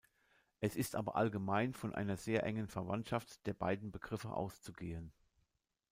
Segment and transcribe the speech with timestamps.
[0.61, 5.13] Es ist aber allgemein von einer sehr engen Verwandtschaft der beiden Begriffe auszugehen.